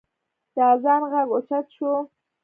د 0.53 0.55
اذان 0.71 1.01
غږ 1.11 1.27
اوچت 1.35 1.65
شو. 1.75 1.91